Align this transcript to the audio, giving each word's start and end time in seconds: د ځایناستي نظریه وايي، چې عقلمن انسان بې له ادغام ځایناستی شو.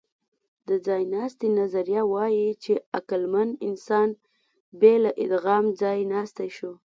د 0.67 0.69
ځایناستي 0.87 1.47
نظریه 1.59 2.03
وايي، 2.13 2.49
چې 2.63 2.73
عقلمن 2.97 3.49
انسان 3.67 4.09
بې 4.79 4.93
له 5.03 5.11
ادغام 5.23 5.65
ځایناستی 5.81 6.49
شو. 6.57 6.71